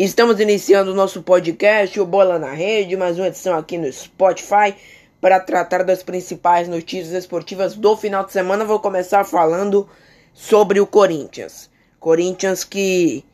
Estamos 0.00 0.38
iniciando 0.38 0.92
o 0.92 0.94
nosso 0.94 1.24
podcast, 1.24 1.98
o 1.98 2.06
Bola 2.06 2.38
na 2.38 2.52
Rede, 2.52 2.96
mais 2.96 3.18
uma 3.18 3.26
edição 3.26 3.58
aqui 3.58 3.76
no 3.76 3.92
Spotify, 3.92 4.72
para 5.20 5.40
tratar 5.40 5.82
das 5.82 6.04
principais 6.04 6.68
notícias 6.68 7.12
esportivas 7.12 7.74
do 7.74 7.96
final 7.96 8.24
de 8.24 8.30
semana. 8.30 8.64
Vou 8.64 8.78
começar 8.78 9.24
falando 9.24 9.88
sobre 10.32 10.78
o 10.78 10.86
Corinthians. 10.86 11.68
Corinthians 11.98 12.62
que, 12.62 13.24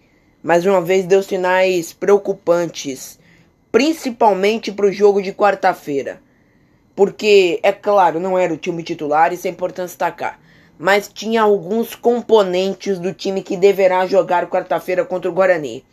mais 0.42 0.64
uma 0.64 0.80
vez, 0.80 1.04
deu 1.04 1.22
sinais 1.22 1.92
preocupantes, 1.92 3.18
principalmente 3.70 4.72
para 4.72 4.86
o 4.86 4.92
jogo 4.92 5.20
de 5.20 5.34
quarta-feira. 5.34 6.18
Porque, 6.96 7.60
é 7.62 7.72
claro, 7.72 8.18
não 8.18 8.38
era 8.38 8.54
o 8.54 8.56
time 8.56 8.82
titular, 8.82 9.34
isso 9.34 9.46
é 9.46 9.50
importante 9.50 9.88
destacar. 9.88 10.40
Mas 10.78 11.10
tinha 11.12 11.42
alguns 11.42 11.94
componentes 11.94 12.98
do 12.98 13.12
time 13.12 13.42
que 13.42 13.54
deverá 13.54 14.06
jogar 14.06 14.48
quarta-feira 14.48 15.04
contra 15.04 15.30
o 15.30 15.34
Guarani. 15.34 15.84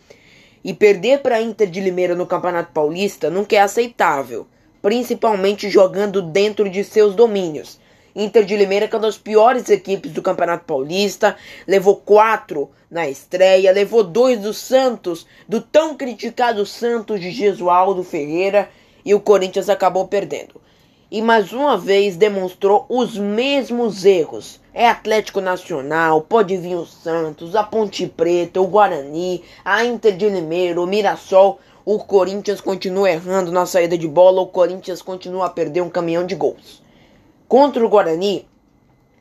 E 0.64 0.74
perder 0.74 1.22
para 1.22 1.38
a 1.38 1.42
Inter 1.42 1.70
de 1.70 1.80
Limeira 1.80 2.14
no 2.14 2.28
Campeonato 2.28 2.72
Paulista 2.72 3.30
nunca 3.30 3.56
é 3.56 3.60
aceitável, 3.60 4.46
principalmente 4.82 5.70
jogando 5.70 6.22
dentro 6.22 6.70
de 6.70 6.84
seus 6.84 7.16
domínios. 7.16 7.80
Inter 8.16 8.46
de 8.46 8.56
Limeira, 8.56 8.88
que 8.88 8.96
é 8.96 8.98
uma 8.98 9.08
das 9.08 9.18
piores 9.18 9.70
equipes 9.70 10.12
do 10.12 10.22
Campeonato 10.22 10.66
Paulista, 10.66 11.36
levou 11.66 11.96
quatro 11.96 12.70
na 12.92 13.10
estreia, 13.10 13.72
levou 13.72 14.04
dois 14.04 14.40
do 14.40 14.54
Santos, 14.54 15.26
do 15.48 15.62
tão 15.62 15.96
criticado 15.96 16.66
Santos 16.66 17.20
de 17.20 17.32
Gesualdo 17.32 18.04
Ferreira, 18.04 18.70
e 19.04 19.16
o 19.16 19.20
Corinthians 19.20 19.68
acabou 19.68 20.08
perdendo 20.08 20.61
e 21.12 21.22
mais 21.22 21.52
uma 21.52 21.78
vez 21.78 22.16
demonstrou 22.16 22.86
os 22.88 23.18
mesmos 23.18 24.06
erros. 24.06 24.62
É 24.74 24.88
Atlético 24.88 25.42
Nacional, 25.42 26.22
pode 26.22 26.56
vir 26.56 26.76
o 26.76 26.86
Santos, 26.86 27.54
a 27.54 27.64
Ponte 27.64 28.08
Preta, 28.08 28.62
o 28.62 28.68
Guarani, 28.68 29.44
a 29.66 29.84
Inter 29.84 30.16
de 30.16 30.30
Limeira, 30.30 30.82
o 30.82 30.88
Mirassol. 30.88 31.60
O 31.84 32.00
Corinthians 32.00 32.62
continua 32.62 33.12
errando 33.12 33.52
na 33.52 33.66
saída 33.66 33.98
de 33.98 34.08
bola, 34.08 34.40
o 34.40 34.48
Corinthians 34.48 35.02
continua 35.02 35.48
a 35.48 35.50
perder 35.50 35.82
um 35.82 35.90
caminhão 35.90 36.26
de 36.26 36.36
gols. 36.36 36.82
Contra 37.46 37.86
o 37.86 37.90
Guarani, 37.90 38.48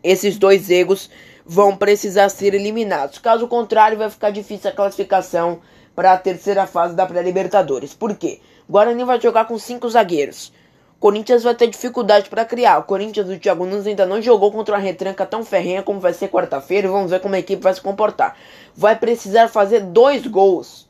esses 0.05 0.39
dois 0.39 0.71
erros 0.71 1.11
vão 1.45 1.77
precisar 1.77 2.29
ser 2.29 2.55
eliminados. 2.55 3.19
Caso 3.19 3.49
contrário, 3.49 3.99
vai 3.99 4.09
ficar 4.09 4.31
difícil 4.31 4.71
a 4.71 4.75
classificação 4.75 5.59
para 5.97 6.13
a 6.13 6.19
terceira 6.19 6.69
fase 6.69 6.95
da 6.95 7.05
pré-Libertadores. 7.05 7.95
Por 7.95 8.15
quê? 8.15 8.41
O 8.69 8.73
Guarani 8.73 9.03
vai 9.03 9.21
jogar 9.21 9.47
com 9.47 9.59
cinco 9.59 9.89
zagueiros. 9.89 10.53
Corinthians 11.01 11.43
vai 11.43 11.55
ter 11.55 11.67
dificuldade 11.67 12.29
para 12.29 12.45
criar. 12.45 12.79
O 12.79 12.83
Corinthians 12.83 13.27
do 13.27 13.39
Thiago 13.39 13.65
Nunes 13.65 13.87
ainda 13.87 14.05
não 14.05 14.21
jogou 14.21 14.53
contra 14.53 14.75
uma 14.75 14.81
retranca 14.81 15.25
tão 15.25 15.43
ferrenha 15.43 15.83
como 15.83 15.99
vai 15.99 16.13
ser 16.13 16.29
quarta-feira. 16.29 16.89
Vamos 16.89 17.11
ver 17.11 17.21
como 17.21 17.35
a 17.35 17.39
equipe 17.39 17.63
vai 17.63 17.73
se 17.73 17.81
comportar. 17.81 18.37
Vai 18.77 18.95
precisar 18.95 19.49
fazer 19.49 19.81
dois 19.81 20.27
gols 20.27 20.87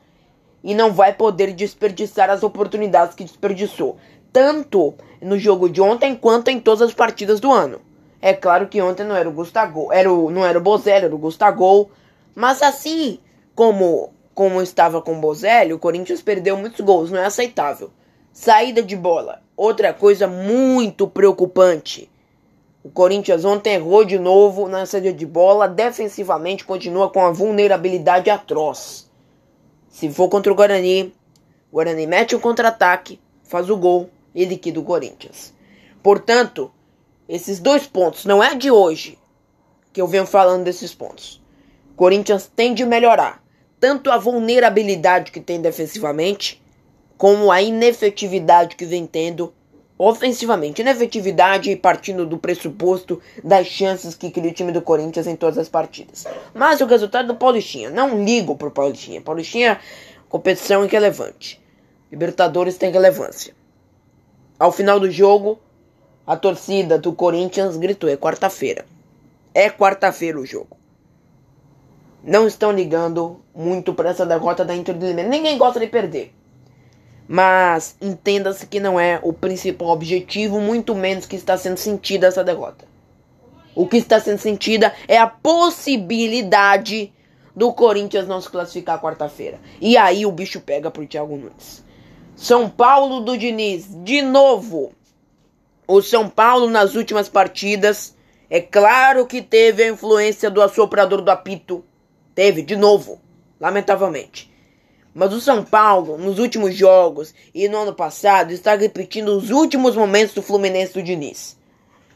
e 0.64 0.75
não 0.75 0.92
vai 0.92 1.12
poder 1.12 1.52
desperdiçar 1.52 2.28
as 2.28 2.42
oportunidades 2.42 3.14
que 3.14 3.22
desperdiçou, 3.22 3.98
tanto 4.33 4.94
no 5.22 5.39
jogo 5.39 5.70
de 5.70 5.80
ontem 5.80 6.17
quanto 6.17 6.48
em 6.48 6.58
todas 6.58 6.83
as 6.83 6.92
partidas 6.92 7.39
do 7.39 7.52
ano. 7.52 7.80
É 8.20 8.34
claro 8.34 8.67
que 8.67 8.83
ontem 8.83 9.05
não 9.05 9.14
era 9.14 9.28
o 9.28 9.33
Gustavo, 9.33 9.92
era 9.92 10.12
o, 10.12 10.28
não 10.28 10.45
era 10.45 10.58
o 10.58 10.61
Bozelli, 10.61 11.06
era 11.06 11.14
o 11.14 11.19
Gustavo, 11.19 11.89
mas 12.34 12.62
assim 12.62 13.20
como 13.55 14.12
como 14.34 14.61
estava 14.61 15.00
com 15.02 15.19
o 15.19 15.20
Bozelli, 15.20 15.72
o 15.72 15.78
Corinthians 15.78 16.22
perdeu 16.22 16.56
muitos 16.56 16.80
gols, 16.80 17.11
não 17.11 17.20
é 17.20 17.27
aceitável. 17.27 17.91
Saída 18.33 18.83
de 18.83 18.97
bola. 18.97 19.42
Outra 19.62 19.92
coisa 19.92 20.27
muito 20.27 21.06
preocupante. 21.06 22.11
O 22.83 22.89
Corinthians 22.89 23.44
ontem 23.44 23.75
errou 23.75 24.06
de 24.06 24.19
novo 24.19 24.67
na 24.67 24.86
saída 24.86 25.12
de 25.12 25.27
bola. 25.27 25.69
Defensivamente 25.69 26.64
continua 26.64 27.11
com 27.11 27.20
a 27.22 27.30
vulnerabilidade 27.30 28.30
atroz. 28.30 29.11
Se 29.86 30.08
for 30.08 30.30
contra 30.30 30.50
o 30.50 30.56
Guarani, 30.56 31.12
o 31.70 31.75
Guarani 31.75 32.06
mete 32.06 32.34
um 32.34 32.41
contra-ataque, 32.41 33.20
faz 33.44 33.69
o 33.69 33.77
gol 33.77 34.08
e 34.34 34.47
liquida 34.47 34.80
o 34.80 34.83
Corinthians. 34.83 35.52
Portanto, 36.02 36.72
esses 37.28 37.61
dois 37.61 37.86
pontos 37.86 38.24
não 38.24 38.42
é 38.42 38.55
de 38.55 38.70
hoje 38.70 39.18
que 39.92 40.01
eu 40.01 40.08
venho 40.08 40.24
falando 40.24 40.64
desses 40.64 40.95
pontos. 40.95 41.39
O 41.92 41.96
Corinthians 41.96 42.51
tem 42.56 42.73
de 42.73 42.86
melhorar 42.86 43.45
tanto 43.79 44.11
a 44.11 44.17
vulnerabilidade 44.17 45.30
que 45.30 45.39
tem 45.39 45.61
defensivamente 45.61 46.60
como 47.20 47.53
a 47.53 47.61
inefetividade 47.61 48.77
que 48.77 48.86
vem 48.86 49.07
tendo 49.07 49.53
ofensivamente. 49.98 50.81
Inefetividade 50.81 51.77
partindo 51.77 52.25
do 52.25 52.39
pressuposto 52.39 53.20
das 53.45 53.67
chances 53.67 54.14
que 54.14 54.31
cria 54.31 54.51
o 54.51 54.55
time 54.55 54.73
do 54.73 54.81
Corinthians 54.81 55.27
em 55.27 55.36
todas 55.36 55.59
as 55.59 55.69
partidas. 55.69 56.25
Mas 56.55 56.80
o 56.80 56.86
resultado 56.86 57.27
do 57.27 57.35
Paulistinha. 57.35 57.91
Não 57.91 58.25
ligo 58.25 58.57
pro 58.57 58.70
Paulistinha. 58.70 59.20
Paulistinha, 59.20 59.79
competição 60.30 60.83
irrelevante. 60.83 61.61
Libertadores 62.11 62.79
tem 62.79 62.91
relevância. 62.91 63.55
Ao 64.59 64.73
final 64.73 64.98
do 64.98 65.11
jogo, 65.11 65.61
a 66.27 66.39
torcida 66.39 66.97
do 66.97 67.13
Corinthians 67.13 67.77
gritou: 67.77 68.09
é 68.09 68.17
quarta-feira. 68.17 68.86
É 69.53 69.69
quarta-feira 69.69 70.41
o 70.41 70.47
jogo. 70.47 70.75
Não 72.25 72.47
estão 72.47 72.73
ligando 72.73 73.42
muito 73.55 73.92
para 73.92 74.09
essa 74.09 74.25
derrota 74.25 74.64
da 74.64 74.75
Inter 74.75 74.97
de 74.97 75.05
Limeira. 75.05 75.29
Ninguém 75.29 75.59
gosta 75.59 75.79
de 75.79 75.86
perder. 75.86 76.39
Mas 77.33 77.96
entenda-se 78.01 78.67
que 78.67 78.80
não 78.80 78.98
é 78.98 79.20
o 79.23 79.33
principal 79.33 79.91
objetivo, 79.91 80.61
muito 80.61 80.96
menos 80.96 81.27
que 81.27 81.36
está 81.36 81.57
sendo 81.57 81.77
sentida 81.77 82.27
essa 82.27 82.42
derrota. 82.42 82.85
O 83.73 83.86
que 83.86 83.98
está 83.98 84.18
sendo 84.18 84.39
sentida 84.39 84.92
é 85.07 85.17
a 85.17 85.29
possibilidade 85.29 87.13
do 87.55 87.73
Corinthians 87.73 88.27
não 88.27 88.41
se 88.41 88.51
classificar 88.51 89.01
quarta-feira. 89.01 89.61
E 89.80 89.96
aí 89.96 90.27
o 90.27 90.33
bicho 90.33 90.61
pega 90.61 90.91
pro 90.91 91.07
Thiago 91.07 91.36
Nunes. 91.36 91.85
São 92.35 92.68
Paulo 92.68 93.20
do 93.20 93.39
Diniz, 93.39 93.86
de 94.02 94.23
novo. 94.23 94.91
O 95.86 96.02
São 96.02 96.29
Paulo 96.29 96.68
nas 96.68 96.97
últimas 96.97 97.29
partidas, 97.29 98.12
é 98.51 98.61
claro 98.61 99.24
que 99.24 99.41
teve 99.41 99.85
a 99.85 99.89
influência 99.89 100.51
do 100.51 100.61
assoprador 100.61 101.23
do 101.23 101.30
apito. 101.30 101.85
Teve, 102.35 102.61
de 102.62 102.74
novo, 102.74 103.20
lamentavelmente. 103.61 104.49
Mas 105.15 105.33
o 105.33 105.41
São 105.41 105.65
Paulo, 105.65 106.17
nos 106.17 106.39
últimos 106.39 106.75
jogos 106.75 107.35
e 107.53 107.69
no 107.69 107.79
ano 107.79 107.95
passado, 107.95 108.53
está 108.53 108.77
repetindo 108.77 109.37
os 109.37 109.51
últimos 109.51 109.97
momentos 109.97 110.35
do 110.35 110.43
Fluminense 110.43 110.95
do 110.95 111.03
Diniz. 111.03 111.59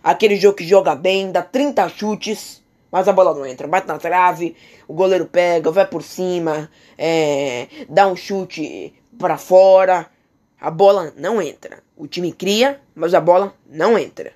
Aquele 0.03 0.37
jogo 0.37 0.56
que 0.56 0.66
joga 0.66 0.94
bem, 0.94 1.32
dá 1.32 1.43
30 1.43 1.88
chutes, 1.88 2.62
mas 2.93 3.09
a 3.09 3.12
bola 3.12 3.34
não 3.34 3.44
entra. 3.44 3.66
Bate 3.66 3.88
na 3.88 3.99
trave, 3.99 4.55
o 4.87 4.94
goleiro 4.94 5.27
pega, 5.27 5.71
vai 5.71 5.87
por 5.87 6.03
cima, 6.03 6.71
é, 6.97 7.66
dá 7.88 8.06
um 8.06 8.15
chute 8.15 8.94
para 9.19 9.38
fora. 9.38 10.06
A 10.61 10.71
bola 10.71 11.12
não 11.16 11.43
entra. 11.43 11.82
O 11.97 12.06
time 12.06 12.32
cria, 12.32 12.81
mas 12.94 13.12
a 13.12 13.21
bola 13.21 13.55
não 13.66 13.99
entra. 13.99 14.32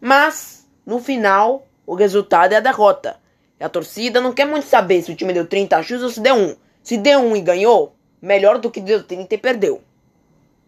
Mas, 0.00 0.68
no 0.86 1.00
final, 1.00 1.66
o 1.86 1.94
resultado 1.94 2.52
é 2.52 2.56
a 2.56 2.60
derrota. 2.60 3.16
A 3.58 3.68
torcida 3.68 4.20
não 4.20 4.32
quer 4.32 4.44
muito 4.44 4.66
saber 4.66 5.02
se 5.02 5.12
o 5.12 5.16
time 5.16 5.32
deu 5.32 5.46
30 5.46 5.82
chutes 5.82 6.02
ou 6.02 6.10
se 6.10 6.20
deu 6.20 6.34
um. 6.34 6.56
Se 6.82 6.96
deu 6.96 7.20
um 7.20 7.36
e 7.36 7.40
ganhou, 7.40 7.94
melhor 8.20 8.58
do 8.58 8.70
que 8.70 8.80
deu 8.80 9.02
30 9.02 9.34
e 9.34 9.38
perdeu. 9.38 9.82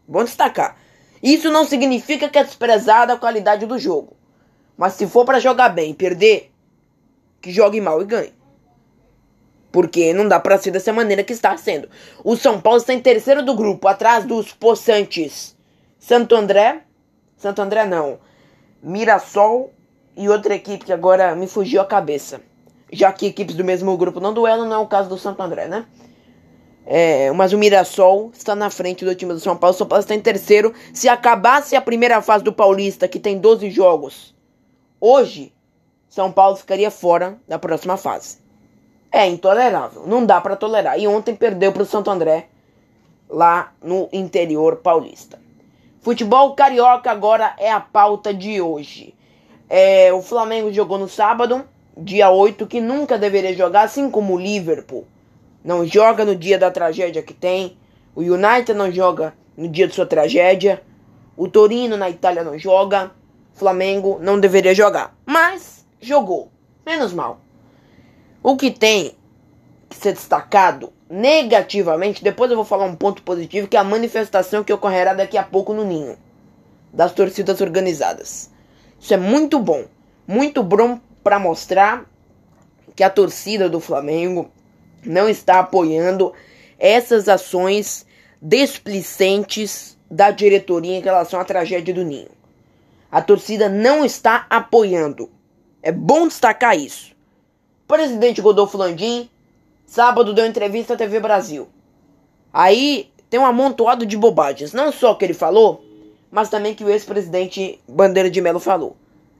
Bom 0.06 0.24
destacar. 0.24 0.76
Isso 1.22 1.50
não 1.50 1.64
significa 1.64 2.28
que 2.28 2.38
é 2.38 2.44
desprezada 2.44 3.14
a 3.14 3.18
qualidade 3.18 3.66
do 3.66 3.78
jogo. 3.78 4.16
Mas 4.76 4.94
se 4.94 5.06
for 5.06 5.24
para 5.24 5.40
jogar 5.40 5.70
bem 5.70 5.90
e 5.90 5.94
perder, 5.94 6.52
que 7.40 7.50
jogue 7.50 7.80
mal 7.80 8.02
e 8.02 8.04
ganhe. 8.04 8.32
Porque 9.72 10.12
não 10.12 10.28
dá 10.28 10.38
pra 10.38 10.58
ser 10.58 10.70
dessa 10.70 10.92
maneira 10.92 11.24
que 11.24 11.32
está 11.32 11.56
sendo. 11.56 11.88
O 12.22 12.36
São 12.36 12.60
Paulo 12.60 12.78
está 12.78 12.92
em 12.92 13.00
terceiro 13.00 13.42
do 13.42 13.54
grupo, 13.54 13.88
atrás 13.88 14.24
dos 14.24 14.52
Poçantes. 14.52 15.56
Santo 15.98 16.36
André. 16.36 16.82
Santo 17.36 17.60
André 17.60 17.84
não. 17.86 18.18
Mirassol 18.82 19.72
e 20.16 20.28
outra 20.28 20.54
equipe 20.54 20.84
que 20.84 20.92
agora 20.92 21.34
me 21.34 21.46
fugiu 21.46 21.80
a 21.80 21.86
cabeça. 21.86 22.40
Já 22.94 23.12
que 23.12 23.26
equipes 23.26 23.54
do 23.54 23.64
mesmo 23.64 23.96
grupo 23.96 24.20
não 24.20 24.32
duelam, 24.32 24.68
não 24.68 24.76
é 24.76 24.78
o 24.78 24.86
caso 24.86 25.08
do 25.08 25.18
Santo 25.18 25.42
André, 25.42 25.68
né? 25.68 25.86
É, 26.86 27.32
mas 27.32 27.52
o 27.52 27.58
Mirassol 27.58 28.30
está 28.34 28.54
na 28.54 28.68
frente 28.68 29.04
do 29.04 29.14
time 29.14 29.32
do 29.32 29.40
São 29.40 29.56
Paulo. 29.56 29.74
O 29.74 29.78
São 29.78 29.86
Paulo 29.86 30.02
está 30.02 30.14
em 30.14 30.20
terceiro. 30.20 30.74
Se 30.92 31.08
acabasse 31.08 31.74
a 31.74 31.80
primeira 31.80 32.20
fase 32.20 32.44
do 32.44 32.52
Paulista, 32.52 33.08
que 33.08 33.18
tem 33.18 33.38
12 33.38 33.70
jogos, 33.70 34.34
hoje, 35.00 35.52
São 36.08 36.30
Paulo 36.30 36.56
ficaria 36.56 36.90
fora 36.90 37.38
da 37.48 37.58
próxima 37.58 37.96
fase. 37.96 38.38
É 39.10 39.26
intolerável. 39.26 40.06
Não 40.06 40.26
dá 40.26 40.40
para 40.40 40.56
tolerar. 40.56 40.98
E 40.98 41.08
ontem 41.08 41.34
perdeu 41.34 41.72
para 41.72 41.82
o 41.82 41.86
Santo 41.86 42.10
André, 42.10 42.48
lá 43.28 43.72
no 43.82 44.08
interior 44.12 44.76
paulista. 44.76 45.38
Futebol 46.00 46.54
carioca 46.54 47.10
agora 47.10 47.54
é 47.56 47.72
a 47.72 47.80
pauta 47.80 48.34
de 48.34 48.60
hoje. 48.60 49.14
É, 49.70 50.12
o 50.12 50.20
Flamengo 50.20 50.70
jogou 50.70 50.98
no 50.98 51.08
sábado, 51.08 51.64
dia 51.96 52.30
8, 52.30 52.66
que 52.66 52.80
nunca 52.80 53.18
deveria 53.18 53.54
jogar, 53.54 53.82
assim 53.82 54.10
como 54.10 54.34
o 54.34 54.38
Liverpool 54.38 55.06
não 55.64 55.86
joga 55.86 56.26
no 56.26 56.36
dia 56.36 56.58
da 56.58 56.70
tragédia 56.70 57.22
que 57.22 57.32
tem. 57.32 57.78
O 58.14 58.20
United 58.20 58.74
não 58.74 58.92
joga 58.92 59.32
no 59.56 59.66
dia 59.66 59.88
de 59.88 59.94
sua 59.94 60.04
tragédia. 60.04 60.82
O 61.36 61.48
Torino 61.48 61.96
na 61.96 62.10
Itália 62.10 62.44
não 62.44 62.58
joga. 62.58 63.12
Flamengo 63.54 64.18
não 64.20 64.38
deveria 64.38 64.74
jogar. 64.74 65.16
Mas 65.24 65.86
jogou. 66.00 66.50
Menos 66.84 67.14
mal. 67.14 67.40
O 68.42 68.56
que 68.56 68.70
tem 68.70 69.16
que 69.88 69.96
ser 69.96 70.12
destacado 70.12 70.92
negativamente, 71.08 72.22
depois 72.22 72.50
eu 72.50 72.56
vou 72.56 72.64
falar 72.64 72.84
um 72.84 72.96
ponto 72.96 73.22
positivo, 73.22 73.68
que 73.68 73.76
é 73.76 73.80
a 73.80 73.84
manifestação 73.84 74.62
que 74.62 74.72
ocorrerá 74.72 75.14
daqui 75.14 75.38
a 75.38 75.42
pouco 75.42 75.72
no 75.72 75.84
Ninho, 75.84 76.18
das 76.92 77.12
torcidas 77.12 77.60
organizadas. 77.60 78.50
Isso 78.98 79.14
é 79.14 79.16
muito 79.16 79.58
bom, 79.58 79.84
muito 80.26 80.62
bom 80.62 80.98
para 81.24 81.38
mostrar 81.38 82.04
que 82.94 83.02
a 83.02 83.10
torcida 83.10 83.68
do 83.68 83.80
Flamengo 83.80 84.50
não 85.04 85.28
está 85.28 85.58
apoiando 85.58 86.32
essas 86.78 87.28
ações 87.28 88.06
desplicentes 88.40 89.98
da 90.10 90.30
diretoria 90.30 90.96
em 90.96 91.02
relação 91.02 91.40
à 91.40 91.44
tragédia 91.44 91.94
do 91.94 92.04
Ninho. 92.04 92.30
A 93.10 93.22
torcida 93.22 93.68
não 93.68 94.04
está 94.04 94.46
apoiando. 94.50 95.30
É 95.82 95.90
bom 95.90 96.28
destacar 96.28 96.78
isso. 96.78 97.12
O 97.84 97.88
presidente 97.88 98.42
Godolfo 98.42 98.76
Landim, 98.76 99.30
sábado 99.86 100.34
deu 100.34 100.46
entrevista 100.46 100.94
à 100.94 100.96
TV 100.96 101.20
Brasil. 101.20 101.68
Aí 102.52 103.10
tem 103.30 103.40
um 103.40 103.46
amontoado 103.46 104.04
de 104.04 104.16
bobagens. 104.16 104.72
Não 104.72 104.92
só 104.92 105.12
o 105.12 105.16
que 105.16 105.24
ele 105.24 105.34
falou, 105.34 105.84
mas 106.30 106.48
também 106.48 106.74
que 106.74 106.84
o 106.84 106.90
ex-presidente 106.90 107.80
Bandeira 107.88 108.30
de 108.30 108.40
Melo 108.40 108.60
falou. 108.60 108.96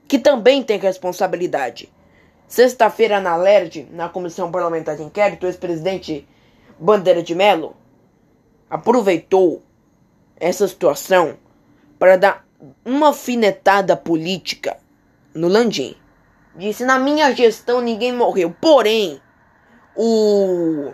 Que 0.06 0.18
também 0.18 0.62
tem 0.62 0.78
responsabilidade. 0.78 1.92
Sexta-feira 2.46 3.20
na 3.20 3.36
LERD, 3.36 3.88
na 3.90 4.08
Comissão 4.08 4.50
Parlamentar 4.50 4.96
de 4.96 5.02
Inquérito, 5.02 5.44
o 5.44 5.48
ex-presidente 5.48 6.26
Bandeira 6.78 7.22
de 7.22 7.34
Melo 7.34 7.76
aproveitou 8.68 9.62
essa 10.36 10.66
situação 10.66 11.36
para 11.98 12.16
dar 12.16 12.46
uma 12.84 13.12
finetada 13.12 13.96
política 13.96 14.76
no 15.34 15.48
Landim. 15.48 15.96
Disse: 16.54 16.84
na 16.84 16.98
minha 16.98 17.34
gestão 17.34 17.80
ninguém 17.80 18.12
morreu. 18.12 18.54
Porém, 18.60 19.20
o 19.96 20.92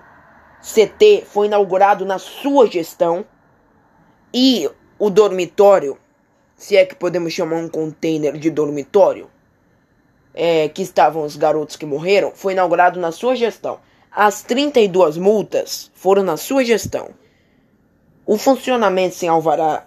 CT 0.61 1.25
foi 1.27 1.47
inaugurado 1.47 2.05
na 2.05 2.19
sua 2.19 2.67
gestão 2.67 3.25
e 4.33 4.71
o 4.99 5.11
dormitório, 5.11 5.99
se 6.61 6.77
é 6.77 6.85
que 6.85 6.95
podemos 6.95 7.33
chamar 7.33 7.57
um 7.57 7.71
container 7.71 8.37
de 8.37 8.51
dormitório, 8.51 9.31
é, 10.35 10.69
que 10.69 10.83
estavam 10.83 11.25
os 11.25 11.35
garotos 11.35 11.75
que 11.75 11.87
morreram, 11.87 12.33
foi 12.35 12.53
inaugurado 12.53 13.01
na 13.01 13.11
sua 13.11 13.35
gestão. 13.35 13.81
As 14.13 14.43
32 14.43 15.17
multas 15.17 15.91
foram 15.95 16.23
na 16.23 16.37
sua 16.37 16.63
gestão. 16.63 17.13
O 18.27 18.37
funcionamento 18.37 19.15
sem 19.15 19.27
alvará 19.27 19.87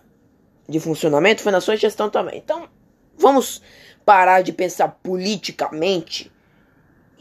de 0.68 0.80
funcionamento 0.80 1.44
foi 1.44 1.52
na 1.52 1.62
sua 1.62 1.78
gestão 1.78 2.10
também. 2.10 2.40
Então, 2.40 2.68
vamos 3.16 3.62
parar 4.04 4.42
de 4.42 4.52
pensar 4.52 4.98
politicamente 5.04 6.31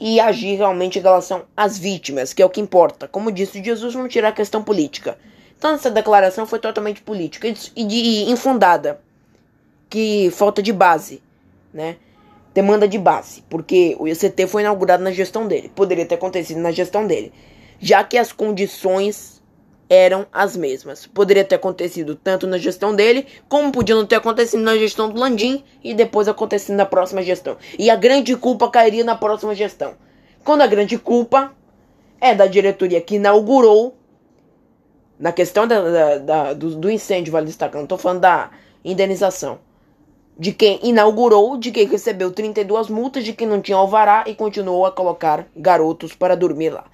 e 0.00 0.18
agir 0.18 0.56
realmente 0.56 0.98
em 0.98 1.02
relação 1.02 1.44
às 1.54 1.78
vítimas, 1.78 2.32
que 2.32 2.40
é 2.40 2.46
o 2.46 2.50
que 2.50 2.60
importa. 2.60 3.06
Como 3.06 3.30
disse 3.30 3.62
Jesus, 3.62 3.92
vamos 3.92 4.10
tirar 4.10 4.28
a 4.28 4.32
questão 4.32 4.64
política. 4.64 5.18
Então 5.58 5.74
essa 5.74 5.90
declaração 5.90 6.46
foi 6.46 6.58
totalmente 6.58 7.02
política 7.02 7.52
e 7.76 8.30
infundada, 8.30 8.98
que 9.92 10.30
falta 10.30 10.62
de 10.62 10.72
base, 10.72 11.22
né? 11.70 11.96
Demanda 12.54 12.88
de 12.88 12.96
base, 12.98 13.44
porque 13.50 13.94
o 13.98 14.08
ICT 14.08 14.46
foi 14.46 14.62
inaugurado 14.62 15.04
na 15.04 15.10
gestão 15.10 15.46
dele, 15.46 15.70
poderia 15.74 16.06
ter 16.06 16.14
acontecido 16.14 16.60
na 16.60 16.70
gestão 16.70 17.06
dele, 17.06 17.30
já 17.78 18.02
que 18.02 18.16
as 18.16 18.32
condições 18.32 19.42
eram 19.90 20.26
as 20.32 20.56
mesmas. 20.56 21.06
Poderia 21.06 21.44
ter 21.44 21.56
acontecido 21.56 22.16
tanto 22.16 22.46
na 22.46 22.56
gestão 22.56 22.96
dele, 22.96 23.26
como 23.50 23.70
podiam 23.70 24.06
ter 24.06 24.16
acontecido 24.16 24.62
na 24.62 24.78
gestão 24.78 25.10
do 25.10 25.20
Landim 25.20 25.62
e 25.84 25.92
depois 25.92 26.26
acontecido 26.26 26.74
na 26.74 26.86
próxima 26.86 27.22
gestão. 27.22 27.58
E 27.78 27.90
a 27.90 27.96
grande 27.96 28.34
culpa 28.34 28.70
cairia 28.70 29.04
na 29.04 29.14
próxima 29.14 29.54
gestão. 29.54 29.92
Quando 30.42 30.62
a 30.62 30.66
grande 30.66 30.96
culpa 30.96 31.52
é 32.18 32.34
da 32.34 32.46
diretoria 32.46 33.02
que 33.02 33.16
inaugurou, 33.16 33.94
na 35.20 35.32
questão 35.32 35.66
da, 35.66 35.82
da, 35.82 36.18
da 36.18 36.52
do, 36.54 36.76
do, 36.76 36.90
incêndio, 36.90 37.30
vale 37.30 37.44
destacar, 37.44 37.76
não 37.76 37.82
estou 37.82 37.98
falando 37.98 38.20
da 38.20 38.50
indenização. 38.82 39.58
De 40.38 40.52
quem 40.52 40.80
inaugurou, 40.82 41.56
de 41.56 41.70
quem 41.70 41.86
recebeu 41.86 42.32
32 42.32 42.88
multas, 42.88 43.24
de 43.24 43.32
quem 43.32 43.46
não 43.46 43.60
tinha 43.60 43.76
alvará 43.76 44.24
e 44.26 44.34
continuou 44.34 44.86
a 44.86 44.92
colocar 44.92 45.46
garotos 45.54 46.14
para 46.14 46.36
dormir 46.36 46.70
lá. 46.70 46.84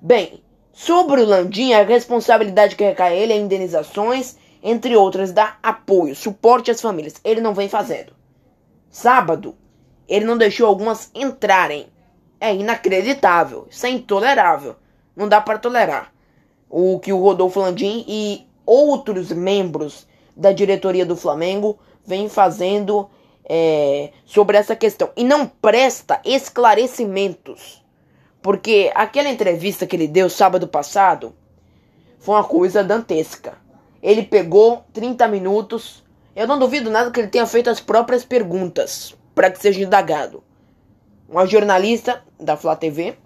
Bem, 0.00 0.42
Sobre 0.80 1.20
o 1.20 1.26
Landim, 1.26 1.72
a 1.72 1.82
responsabilidade 1.82 2.76
que 2.76 2.84
recai 2.84 3.12
a 3.12 3.16
ele 3.16 3.32
é 3.32 3.36
indenizações, 3.36 4.36
entre 4.62 4.94
outras, 4.96 5.32
dar 5.32 5.58
apoio, 5.60 6.14
suporte 6.14 6.70
às 6.70 6.80
famílias. 6.80 7.14
Ele 7.24 7.40
não 7.40 7.52
vem 7.52 7.68
fazendo. 7.68 8.12
Sábado, 8.88 9.56
ele 10.08 10.24
não 10.24 10.38
deixou 10.38 10.68
algumas 10.68 11.10
entrarem. 11.16 11.88
É 12.40 12.54
inacreditável, 12.54 13.66
isso 13.68 13.84
é 13.86 13.90
intolerável. 13.90 14.76
Não 15.16 15.28
dá 15.28 15.40
para 15.40 15.58
tolerar. 15.58 16.14
O 16.70 17.00
que 17.00 17.12
o 17.12 17.18
Rodolfo 17.18 17.58
Landim 17.58 18.04
e 18.06 18.46
outros 18.64 19.32
membros 19.32 20.06
da 20.36 20.52
diretoria 20.52 21.04
do 21.04 21.16
Flamengo 21.16 21.76
vêm 22.08 22.28
fazendo 22.28 23.08
é, 23.44 24.10
sobre 24.24 24.56
essa 24.56 24.74
questão. 24.74 25.10
E 25.16 25.22
não 25.22 25.46
presta 25.46 26.20
esclarecimentos 26.24 27.82
porque 28.42 28.90
aquela 28.94 29.28
entrevista 29.28 29.86
que 29.86 29.96
ele 29.96 30.08
deu 30.08 30.30
sábado 30.30 30.66
passado 30.68 31.34
foi 32.18 32.34
uma 32.34 32.44
coisa 32.44 32.84
dantesca. 32.84 33.58
Ele 34.02 34.22
pegou 34.22 34.84
30 34.92 35.26
minutos. 35.28 36.04
Eu 36.34 36.46
não 36.46 36.58
duvido 36.58 36.90
nada 36.90 37.10
que 37.10 37.20
ele 37.20 37.28
tenha 37.28 37.46
feito 37.46 37.68
as 37.68 37.80
próprias 37.80 38.24
perguntas 38.24 39.14
para 39.34 39.50
que 39.50 39.60
seja 39.60 39.82
indagado. 39.82 40.42
Uma 41.28 41.46
jornalista 41.46 42.22
da 42.38 42.56
Flá 42.56 42.74
TV 42.76 43.16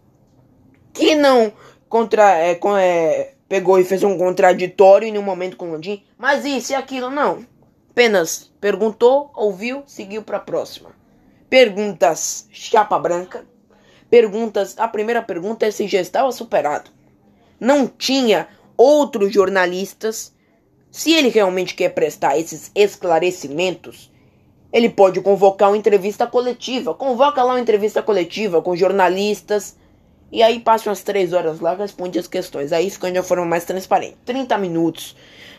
que 0.92 1.14
não 1.14 1.52
contra, 1.88 2.38
é, 2.38 2.58
é, 2.80 3.34
pegou 3.48 3.78
e 3.78 3.84
fez 3.84 4.02
um 4.02 4.18
contraditório 4.18 5.06
em 5.06 5.18
um 5.18 5.22
momento 5.22 5.56
com 5.56 5.68
o 5.68 5.72
Landim, 5.72 6.02
mas 6.18 6.44
isso 6.44 6.72
e 6.72 6.74
aquilo 6.74 7.10
não. 7.10 7.46
Apenas 7.92 8.50
perguntou, 8.60 9.30
ouviu, 9.34 9.84
seguiu 9.86 10.22
para 10.22 10.38
a 10.38 10.40
próxima. 10.40 10.90
Perguntas 11.48 12.48
chapa 12.50 12.98
branca 12.98 13.46
perguntas. 14.12 14.74
A 14.78 14.86
primeira 14.86 15.22
pergunta 15.22 15.64
é 15.64 15.70
se 15.70 15.88
já 15.88 15.98
estava 15.98 16.30
superado. 16.30 16.90
Não 17.58 17.88
tinha 17.88 18.46
outros 18.76 19.32
jornalistas. 19.32 20.34
Se 20.90 21.14
ele 21.14 21.30
realmente 21.30 21.74
quer 21.74 21.88
prestar 21.94 22.38
esses 22.38 22.70
esclarecimentos, 22.74 24.12
ele 24.70 24.90
pode 24.90 25.22
convocar 25.22 25.70
uma 25.70 25.78
entrevista 25.78 26.26
coletiva. 26.26 26.92
Convoca 26.92 27.42
lá 27.42 27.54
uma 27.54 27.60
entrevista 27.60 28.02
coletiva 28.02 28.60
com 28.60 28.76
jornalistas. 28.76 29.78
E 30.30 30.42
aí 30.42 30.60
passa 30.60 30.90
umas 30.90 31.02
três 31.02 31.32
horas 31.32 31.60
lá, 31.60 31.74
responde 31.74 32.18
as 32.18 32.28
questões. 32.28 32.70
Aí 32.70 32.90
fica 32.90 33.10
de 33.10 33.16
uma 33.18 33.24
forma 33.24 33.46
mais 33.46 33.64
transparente. 33.64 34.18
30 34.26 34.58
minutos 34.58 35.16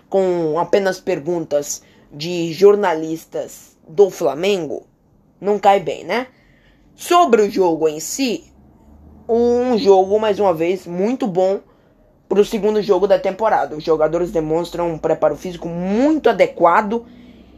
com 0.07 0.59
apenas 0.59 0.99
perguntas 0.99 1.81
de 2.13 2.53
jornalistas 2.53 3.75
do 3.87 4.09
Flamengo 4.09 4.85
não 5.41 5.57
cai 5.59 5.79
bem, 5.79 6.03
né? 6.03 6.27
Sobre 6.95 7.41
o 7.41 7.49
jogo 7.49 7.87
em 7.87 7.99
si, 7.99 8.53
um 9.27 9.77
jogo, 9.77 10.19
mais 10.19 10.39
uma 10.39 10.53
vez, 10.53 10.85
muito 10.85 11.25
bom 11.25 11.59
para 12.29 12.39
o 12.39 12.45
segundo 12.45 12.81
jogo 12.81 13.07
da 13.07 13.19
temporada. 13.19 13.75
Os 13.75 13.83
jogadores 13.83 14.31
demonstram 14.31 14.91
um 14.91 14.97
preparo 14.97 15.35
físico 15.35 15.67
muito 15.67 16.29
adequado 16.29 17.05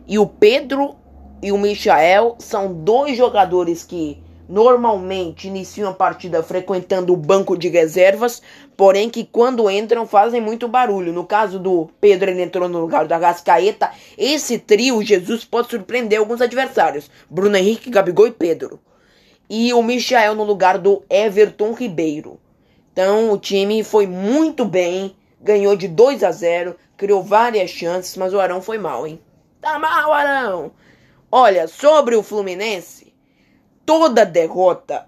e 0.08 0.18
o 0.18 0.26
Pedro 0.26 0.96
e 1.42 1.52
o 1.52 1.58
Michael 1.58 2.36
são 2.40 2.74
dois 2.74 3.18
jogadores 3.18 3.84
que 3.84 4.24
normalmente 4.48 5.48
iniciam 5.48 5.90
a 5.90 5.94
partida 5.94 6.44
frequentando 6.44 7.14
o 7.14 7.18
banco 7.18 7.58
de 7.58 7.70
reservas, 7.70 8.42
porém 8.78 9.10
que 9.10 9.24
quando 9.24 9.70
entram 9.70 10.06
fazem 10.08 10.42
muito 10.42 10.68
barulho. 10.68 11.14
No 11.14 11.26
caso 11.26 11.60
do 11.60 11.90
Pedro, 12.00 12.30
ele 12.30 12.42
entrou 12.42 12.68
no 12.70 12.80
lugar 12.80 13.08
da 13.08 13.18
Rascaeta. 13.18 13.92
Esse 14.18 14.60
trio, 14.60 15.02
Jesus, 15.04 15.44
pode 15.46 15.70
surpreender 15.70 16.20
alguns 16.20 16.42
adversários: 16.42 17.10
Bruno 17.30 17.58
Henrique, 17.58 17.90
Gabigol 17.90 18.28
e 18.28 18.32
Pedro 18.32 18.80
e 19.50 19.74
o 19.74 19.82
Michael 19.84 20.36
no 20.36 20.44
lugar 20.44 20.78
do 20.78 21.04
Everton 21.10 21.74
Ribeiro. 21.74 22.40
Então 22.92 23.32
o 23.32 23.38
time 23.38 23.84
foi 23.84 24.08
muito 24.08 24.66
bem, 24.66 25.16
ganhou 25.40 25.76
de 25.76 25.88
2 25.88 26.24
a 26.24 26.32
0, 26.32 26.76
criou 26.98 27.22
várias 27.22 27.70
chances, 27.70 28.16
mas 28.18 28.34
o 28.34 28.40
Arão 28.40 28.62
foi 28.62 28.78
mal, 28.78 29.06
hein? 29.06 29.20
Tá 29.62 29.78
mal, 29.78 30.14
Arão! 30.14 30.72
Olha, 31.32 31.68
sobre 31.68 32.16
o 32.16 32.24
Fluminense, 32.24 33.14
toda 33.86 34.26
derrota, 34.26 35.08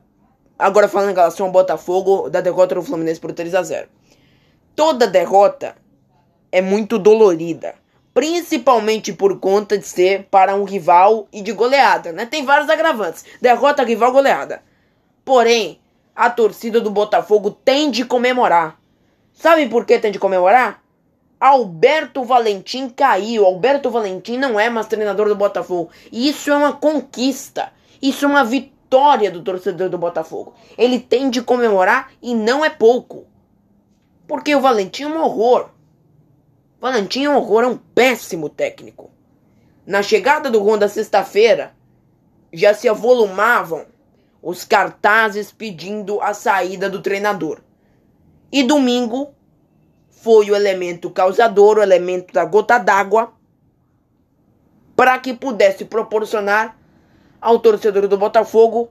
agora 0.58 0.88
falando 0.88 1.12
em 1.12 1.16
relação 1.16 1.48
ao 1.48 1.52
Botafogo, 1.52 2.30
da 2.30 2.42
derrota 2.42 2.76
do 2.76 2.84
Fluminense 2.84 3.20
por 3.20 3.34
3 3.34 3.56
a 3.56 3.64
0. 3.64 3.88
Toda 4.76 5.08
derrota 5.08 5.76
é 6.52 6.62
muito 6.62 7.00
dolorida 7.00 7.76
principalmente 8.18 9.14
por 9.14 9.40
conta 9.40 9.78
de 9.78 9.86
ser 9.86 10.24
para 10.32 10.56
um 10.56 10.64
rival 10.64 11.28
e 11.32 11.40
de 11.40 11.52
goleada, 11.52 12.12
né? 12.12 12.26
Tem 12.26 12.44
vários 12.44 12.68
agravantes. 12.68 13.24
Derrota, 13.40 13.84
rival, 13.84 14.12
goleada. 14.12 14.64
Porém, 15.24 15.80
a 16.16 16.28
torcida 16.28 16.82
do 16.82 16.90
Botafogo 16.90 17.52
tem 17.52 17.92
de 17.92 18.04
comemorar. 18.04 18.80
Sabe 19.34 19.70
por 19.70 19.86
que 19.86 20.00
tem 20.00 20.12
de 20.12 20.18
comemorar? 20.18 20.82
Alberto 21.40 22.24
Valentim 22.24 22.90
caiu. 22.90 23.46
Alberto 23.46 23.92
Valentim 23.92 24.36
não 24.36 24.60
é 24.60 24.68
mais 24.68 24.88
treinador 24.88 25.28
do 25.28 25.36
Botafogo. 25.36 25.92
E 26.12 26.28
isso 26.28 26.50
é 26.50 26.58
uma 26.58 26.74
conquista. 26.74 27.72
Isso 28.02 28.26
é 28.26 28.28
uma 28.28 28.44
vitória 28.44 29.32
do 29.32 29.42
torcedor 29.42 29.90
do 29.90 29.98
Botafogo. 29.98 30.54
Ele 30.78 31.00
tem 31.00 31.30
de 31.30 31.42
comemorar 31.42 32.12
e 32.22 32.34
não 32.34 32.64
é 32.64 32.70
pouco. 32.70 33.26
Porque 34.28 34.56
o 34.56 34.62
Valentim 34.62 35.04
é 35.04 35.08
um 35.08 35.22
horror. 35.22 35.70
Valentim 36.80 37.24
é 37.24 37.30
um 37.30 37.38
horror, 37.38 37.64
é 37.64 37.68
um 37.68 37.78
péssimo 37.78 38.50
técnico. 38.50 39.10
Na 39.86 40.04
chegada 40.04 40.50
do 40.50 40.62
Honda 40.62 40.88
sexta-feira, 40.88 41.74
já 42.52 42.74
se 42.74 42.88
avolumavam 42.88 43.86
os 44.42 44.64
cartazes 44.64 45.52
pedindo 45.52 46.22
a 46.22 46.34
saída 46.34 46.90
do 46.90 47.02
treinador. 47.02 47.62
E 48.52 48.64
domingo 48.64 49.34
foi 50.10 50.50
o 50.50 50.56
elemento 50.56 51.10
causador, 51.10 51.78
o 51.78 51.82
elemento 51.82 52.34
da 52.34 52.46
gota 52.46 52.78
d'água, 52.78 53.34
para 54.96 55.18
que 55.20 55.34
pudesse 55.34 55.86
proporcionar 55.86 56.78
ao 57.42 57.60
torcedor 57.60 58.08
do 58.08 58.18
Botafogo 58.18 58.90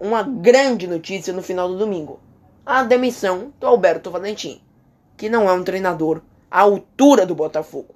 uma 0.00 0.22
grande 0.22 0.86
notícia 0.86 1.32
no 1.32 1.42
final 1.42 1.68
do 1.68 1.78
domingo: 1.78 2.20
a 2.64 2.82
demissão 2.82 3.52
do 3.60 3.66
Alberto 3.66 4.10
Valentim, 4.10 4.60
que 5.16 5.28
não 5.28 5.48
é 5.48 5.52
um 5.52 5.64
treinador 5.64 6.20
à 6.50 6.60
altura 6.60 7.26
do 7.26 7.34
Botafogo. 7.34 7.94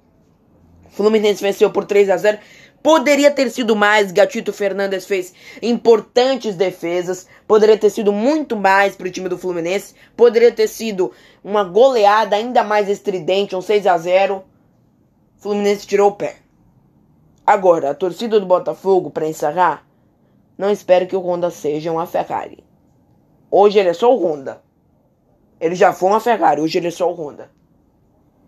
O 0.85 0.89
Fluminense 0.91 1.41
venceu 1.41 1.71
por 1.71 1.85
3 1.85 2.09
a 2.09 2.17
0. 2.17 2.39
Poderia 2.81 3.29
ter 3.29 3.49
sido 3.51 3.75
mais. 3.75 4.11
Gatito 4.11 4.53
Fernandes 4.53 5.05
fez 5.05 5.33
importantes 5.61 6.55
defesas. 6.55 7.27
Poderia 7.47 7.77
ter 7.77 7.89
sido 7.89 8.11
muito 8.11 8.55
mais 8.55 8.95
para 8.95 9.07
o 9.07 9.11
time 9.11 9.29
do 9.29 9.37
Fluminense. 9.37 9.93
Poderia 10.15 10.51
ter 10.51 10.67
sido 10.67 11.11
uma 11.43 11.63
goleada 11.63 12.35
ainda 12.35 12.63
mais 12.63 12.89
estridente, 12.89 13.55
um 13.55 13.61
6 13.61 13.85
a 13.85 13.97
0. 13.97 14.43
O 15.37 15.41
Fluminense 15.41 15.85
tirou 15.85 16.09
o 16.09 16.15
pé. 16.15 16.37
Agora, 17.49 17.89
a 17.89 17.95
torcida 17.95 18.39
do 18.39 18.45
Botafogo, 18.45 19.09
para 19.09 19.27
encerrar, 19.27 19.83
não 20.55 20.69
espero 20.69 21.07
que 21.07 21.15
o 21.15 21.19
Honda 21.19 21.49
seja 21.49 21.91
uma 21.91 22.05
Ferrari. 22.05 22.63
Hoje 23.49 23.79
ele 23.79 23.89
é 23.89 23.93
só 23.93 24.13
o 24.13 24.23
Honda. 24.23 24.61
Ele 25.59 25.73
já 25.73 25.91
foi 25.91 26.11
uma 26.11 26.19
Ferrari, 26.19 26.61
hoje 26.61 26.77
ele 26.77 26.89
é 26.89 26.91
só 26.91 27.11
o 27.11 27.15
Honda. 27.15 27.49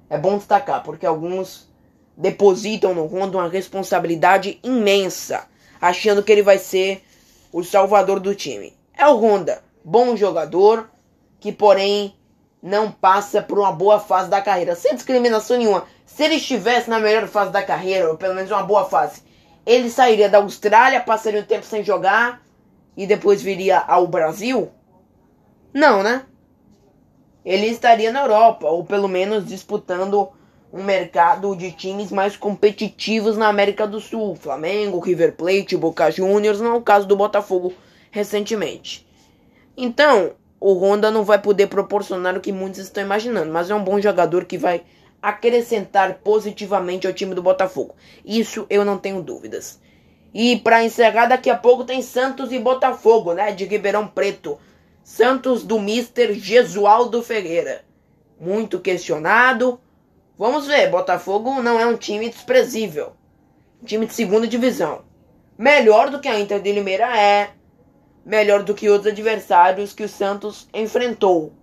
É 0.07 0.19
bom 0.19 0.37
destacar, 0.37 0.83
porque 0.83 1.03
alguns 1.03 1.67
depositam 2.15 2.93
no 2.93 3.07
Honda 3.07 3.39
uma 3.39 3.49
responsabilidade 3.49 4.59
imensa, 4.63 5.47
achando 5.81 6.21
que 6.21 6.31
ele 6.31 6.43
vai 6.43 6.59
ser 6.59 7.03
o 7.51 7.63
salvador 7.63 8.19
do 8.19 8.35
time. 8.35 8.71
É 8.95 9.07
o 9.07 9.17
Honda, 9.17 9.63
bom 9.83 10.15
jogador, 10.15 10.87
que 11.39 11.51
porém 11.51 12.15
não 12.61 12.91
passa 12.91 13.41
por 13.41 13.57
uma 13.57 13.71
boa 13.71 13.99
fase 13.99 14.29
da 14.29 14.43
carreira, 14.43 14.75
sem 14.75 14.93
discriminação 14.93 15.57
nenhuma. 15.57 15.87
Se 16.15 16.23
ele 16.23 16.35
estivesse 16.35 16.89
na 16.89 16.99
melhor 16.99 17.25
fase 17.25 17.51
da 17.51 17.63
carreira, 17.63 18.09
ou 18.09 18.17
pelo 18.17 18.35
menos 18.35 18.51
uma 18.51 18.63
boa 18.63 18.83
fase, 18.83 19.23
ele 19.65 19.89
sairia 19.89 20.27
da 20.27 20.39
Austrália, 20.39 20.99
passaria 20.99 21.39
um 21.39 21.45
tempo 21.45 21.65
sem 21.65 21.85
jogar 21.85 22.43
e 22.97 23.07
depois 23.07 23.41
viria 23.41 23.79
ao 23.79 24.05
Brasil? 24.07 24.69
Não, 25.73 26.03
né? 26.03 26.25
Ele 27.45 27.67
estaria 27.67 28.11
na 28.11 28.23
Europa, 28.23 28.67
ou 28.67 28.83
pelo 28.83 29.07
menos 29.07 29.47
disputando 29.47 30.29
um 30.71 30.83
mercado 30.83 31.55
de 31.55 31.71
times 31.71 32.11
mais 32.11 32.35
competitivos 32.35 33.37
na 33.37 33.47
América 33.47 33.87
do 33.87 34.01
Sul. 34.01 34.35
Flamengo, 34.35 34.99
River 34.99 35.35
Plate, 35.37 35.77
Boca 35.77 36.11
Juniors, 36.11 36.59
não 36.59 36.73
é 36.73 36.77
o 36.77 36.81
caso 36.81 37.07
do 37.07 37.15
Botafogo 37.15 37.73
recentemente. 38.11 39.07
Então, 39.77 40.31
o 40.59 40.73
Honda 40.73 41.09
não 41.09 41.23
vai 41.23 41.41
poder 41.41 41.67
proporcionar 41.67 42.35
o 42.35 42.41
que 42.41 42.51
muitos 42.51 42.81
estão 42.81 43.01
imaginando, 43.01 43.51
mas 43.51 43.69
é 43.69 43.75
um 43.75 43.83
bom 43.83 43.99
jogador 43.99 44.43
que 44.43 44.57
vai 44.57 44.83
acrescentar 45.21 46.15
positivamente 46.23 47.05
ao 47.05 47.13
time 47.13 47.35
do 47.35 47.43
Botafogo. 47.43 47.95
Isso 48.25 48.65
eu 48.69 48.83
não 48.83 48.97
tenho 48.97 49.21
dúvidas. 49.21 49.79
E 50.33 50.57
para 50.57 50.83
encerrar, 50.83 51.27
daqui 51.27 51.49
a 51.49 51.57
pouco 51.57 51.83
tem 51.83 52.01
Santos 52.01 52.51
e 52.51 52.57
Botafogo, 52.57 53.33
né? 53.33 53.51
De 53.51 53.65
Ribeirão 53.65 54.07
Preto. 54.07 54.57
Santos 55.03 55.63
do 55.63 55.79
Mister 55.79 56.33
Gesualdo 56.33 57.21
Ferreira. 57.21 57.83
Muito 58.39 58.79
questionado. 58.79 59.79
Vamos 60.37 60.65
ver, 60.65 60.89
Botafogo 60.89 61.61
não 61.61 61.79
é 61.79 61.85
um 61.85 61.97
time 61.97 62.29
desprezível. 62.29 63.11
Um 63.81 63.85
time 63.85 64.05
de 64.05 64.13
segunda 64.13 64.47
divisão. 64.47 65.03
Melhor 65.57 66.09
do 66.09 66.19
que 66.19 66.27
a 66.27 66.39
Inter 66.39 66.61
de 66.61 66.71
Limeira 66.71 67.15
é. 67.15 67.51
Melhor 68.25 68.63
do 68.63 68.73
que 68.73 68.89
outros 68.89 69.11
adversários 69.11 69.93
que 69.93 70.03
o 70.03 70.09
Santos 70.09 70.67
enfrentou. 70.73 71.53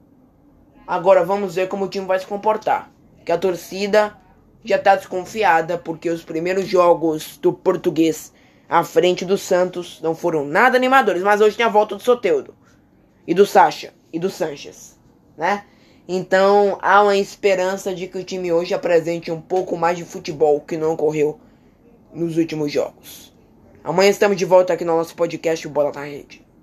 Agora 0.87 1.25
vamos 1.25 1.55
ver 1.55 1.69
como 1.69 1.87
o 1.87 1.89
time 1.89 2.07
vai 2.07 2.19
se 2.19 2.27
comportar 2.27 2.91
que 3.29 3.33
a 3.33 3.37
torcida 3.37 4.17
já 4.65 4.77
está 4.77 4.97
desconfiada 4.97 5.77
porque 5.77 6.09
os 6.09 6.25
primeiros 6.25 6.67
jogos 6.67 7.37
do 7.37 7.53
português 7.53 8.33
à 8.67 8.83
frente 8.83 9.23
do 9.23 9.37
Santos 9.37 10.01
não 10.01 10.15
foram 10.15 10.47
nada 10.47 10.79
animadores, 10.79 11.23
mas 11.23 11.43
hoje 11.43 11.55
tem 11.55 11.67
a 11.67 11.69
volta 11.69 11.95
do 11.95 12.03
Soteudo 12.03 12.55
e 13.27 13.35
do 13.35 13.45
Sacha 13.45 13.93
e 14.11 14.19
do 14.19 14.31
Sanches, 14.31 14.99
né? 15.37 15.67
Então 16.09 16.79
há 16.81 17.03
uma 17.03 17.19
esperança 17.19 17.95
de 17.95 18.07
que 18.07 18.17
o 18.17 18.25
time 18.25 18.51
hoje 18.51 18.73
apresente 18.73 19.31
um 19.31 19.43
pouco 19.43 19.77
mais 19.77 19.99
de 19.99 20.07
futebol 20.07 20.63
que 20.63 20.79
não 20.79 20.95
ocorreu 20.95 21.39
nos 22.15 22.39
últimos 22.39 22.73
jogos. 22.73 23.37
Amanhã 23.85 24.09
estamos 24.09 24.39
de 24.39 24.47
volta 24.47 24.73
aqui 24.73 24.87
no 24.87 24.97
nosso 24.97 25.15
podcast 25.15 25.69
Bola 25.69 25.93
na 25.93 26.05
Rede. 26.05 26.48